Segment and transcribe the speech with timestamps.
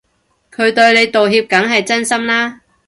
[0.51, 2.61] 佢對你道歉梗係真心啦